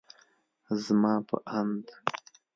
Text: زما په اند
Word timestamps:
زما 0.83 1.13
په 1.27 1.35
اند 1.57 1.85